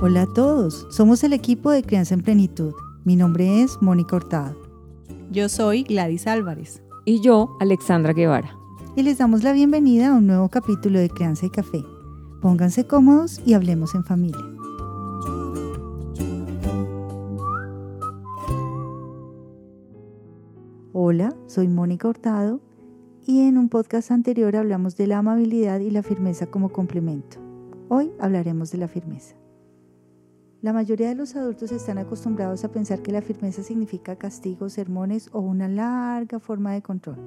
[0.00, 2.74] Hola a todos, somos el equipo de Crianza en Plenitud.
[3.04, 4.54] Mi nombre es Mónica Hurtado.
[5.30, 6.82] Yo soy Gladys Álvarez.
[7.06, 8.56] Y yo, Alexandra Guevara.
[8.96, 11.84] Y les damos la bienvenida a un nuevo capítulo de Crianza y Café.
[12.42, 14.44] Pónganse cómodos y hablemos en familia.
[20.92, 22.60] Hola, soy Mónica Hurtado
[23.26, 27.38] y en un podcast anterior hablamos de la amabilidad y la firmeza como complemento.
[27.88, 29.34] Hoy hablaremos de la firmeza.
[30.60, 35.30] La mayoría de los adultos están acostumbrados a pensar que la firmeza significa castigos, sermones
[35.32, 37.18] o una larga forma de control.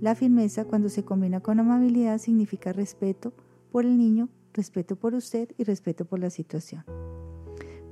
[0.00, 3.32] La firmeza, cuando se combina con amabilidad, significa respeto
[3.72, 6.84] por el niño, respeto por usted y respeto por la situación.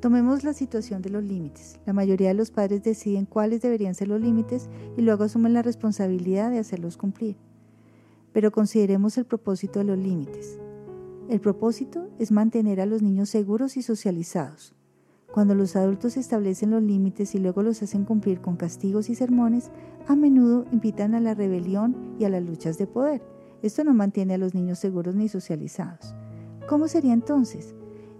[0.04, 1.80] Tomemos la situación de los límites.
[1.86, 4.68] La mayoría de los padres deciden cuáles deberían ser los límites
[4.98, 7.38] y luego asumen la responsabilidad de hacerlos cumplir.
[8.34, 10.58] Pero consideremos el propósito de los límites.
[11.30, 14.74] El propósito es mantener a los niños seguros y socializados.
[15.32, 19.70] Cuando los adultos establecen los límites y luego los hacen cumplir con castigos y sermones,
[20.06, 23.22] a menudo invitan a la rebelión y a las luchas de poder.
[23.62, 26.14] Esto no mantiene a los niños seguros ni socializados.
[26.68, 27.74] ¿Cómo sería entonces?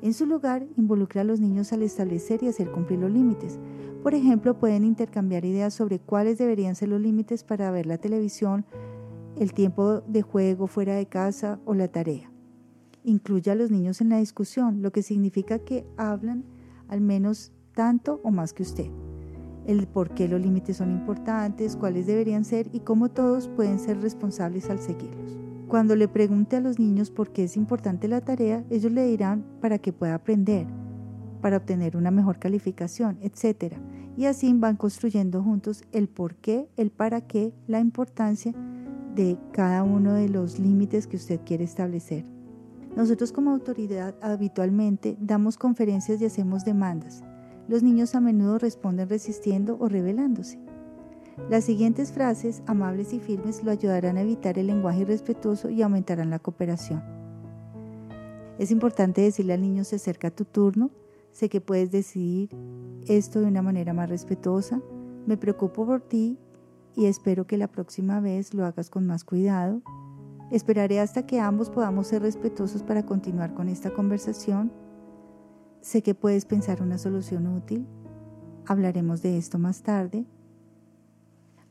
[0.04, 3.58] En su lugar, involucra a los niños al establecer y hacer cumplir los límites.
[4.02, 8.66] Por ejemplo, pueden intercambiar ideas sobre cuáles deberían ser los límites para ver la televisión,
[9.38, 12.30] el tiempo de juego fuera de casa o la tarea.
[13.02, 16.44] Incluye a los niños en la discusión, lo que significa que hablan
[16.88, 18.90] al menos tanto o más que usted.
[19.66, 24.02] El por qué los límites son importantes, cuáles deberían ser y cómo todos pueden ser
[24.02, 25.43] responsables al seguirlos.
[25.68, 29.44] Cuando le pregunte a los niños por qué es importante la tarea, ellos le dirán
[29.60, 30.66] para que pueda aprender,
[31.40, 33.74] para obtener una mejor calificación, etc.
[34.16, 38.52] Y así van construyendo juntos el por qué, el para qué, la importancia
[39.14, 42.24] de cada uno de los límites que usted quiere establecer.
[42.96, 47.24] Nosotros como autoridad habitualmente damos conferencias y hacemos demandas.
[47.68, 50.60] Los niños a menudo responden resistiendo o rebelándose.
[51.48, 56.30] Las siguientes frases, amables y firmes, lo ayudarán a evitar el lenguaje irrespetuoso y aumentarán
[56.30, 57.02] la cooperación.
[58.58, 60.90] Es importante decirle al niño se acerca tu turno,
[61.32, 62.50] sé que puedes decidir
[63.08, 64.80] esto de una manera más respetuosa,
[65.26, 66.38] me preocupo por ti
[66.94, 69.82] y espero que la próxima vez lo hagas con más cuidado,
[70.50, 74.70] Esperaré hasta que ambos podamos ser respetuosos para continuar con esta conversación.
[75.80, 77.86] Sé que puedes pensar una solución útil.
[78.66, 80.26] Hablaremos de esto más tarde.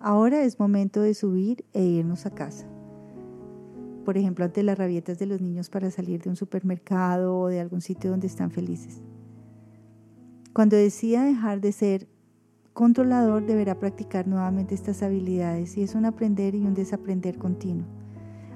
[0.05, 2.67] Ahora es momento de subir e irnos a casa.
[4.03, 7.61] Por ejemplo, ante las rabietas de los niños para salir de un supermercado o de
[7.61, 9.01] algún sitio donde están felices.
[10.51, 12.09] Cuando decida dejar de ser
[12.73, 17.85] controlador, deberá practicar nuevamente estas habilidades y es un aprender y un desaprender continuo.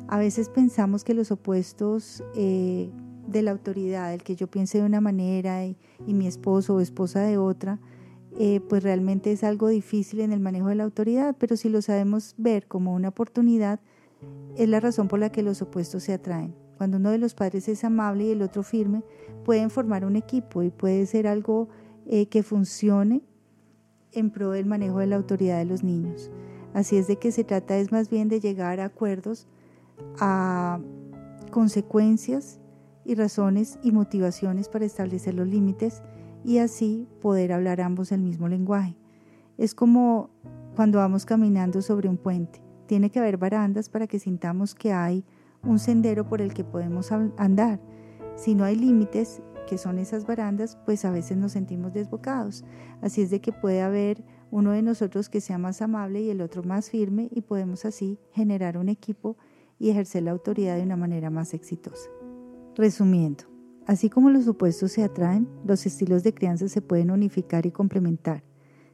[0.10, 2.92] A veces pensamos que los opuestos eh,
[3.26, 5.78] de la autoridad, el que yo piense de una manera y,
[6.08, 7.80] mi esposo o esposa de otra,
[8.40, 11.82] eh, pues realmente es algo difícil en el manejo de la autoridad, pero si lo
[11.82, 13.80] sabemos ver como una oportunidad,
[14.56, 16.56] es la razón por la que los opuestos se atraen.
[16.78, 19.04] Cuando uno de los padres es amable y el otro firme,
[19.44, 21.70] pueden formar un equipo y puede ser algo
[22.06, 23.24] eh, que funcione
[24.12, 26.30] en pro del manejo de la autoridad de los niños.
[26.74, 29.48] Así es de que se trata es más bien de llegar a acuerdos
[30.20, 30.80] a
[31.50, 32.60] consecuencias
[33.04, 36.04] y razones y motivaciones para establecer los límites
[36.48, 38.96] y así poder hablar ambos el mismo lenguaje.
[39.58, 40.30] Es como
[40.78, 42.62] cuando vamos caminando sobre un puente.
[42.86, 45.26] Tiene que haber barandas para que sintamos que hay
[45.62, 47.82] un sendero por el que podemos andar.
[48.38, 52.64] Si no hay límites, que son esas barandas, pues a veces nos sentimos desbocados.
[53.02, 56.40] Así es de que puede haber uno de nosotros que sea más amable y el
[56.40, 59.36] otro más firme y podemos así generar un equipo
[59.80, 62.10] y ejercer la autoridad de una manera más exitosa.
[62.78, 63.57] Resumiendo,
[63.88, 68.44] así como los opuestos se atraen, los estilos de crianza se pueden unificar y complementar.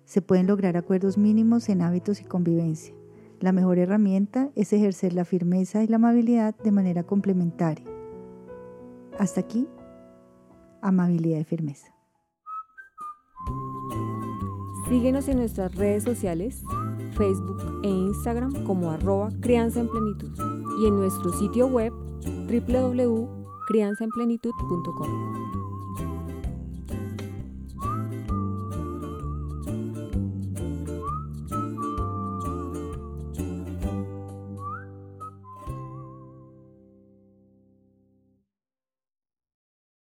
[0.05, 2.95] Se pueden lograr acuerdos mínimos en hábitos y convivencia.
[3.39, 7.85] La mejor herramienta es ejercer la firmeza y la amabilidad de manera complementaria.
[9.19, 9.67] Hasta aquí,
[10.81, 11.87] amabilidad y firmeza.
[14.89, 16.63] Síguenos en nuestras redes sociales,
[17.17, 20.31] Facebook e Instagram como arroba crianza en plenitud
[20.81, 21.91] y en nuestro sitio web
[23.63, 25.62] www.crianzaenplenitud.com.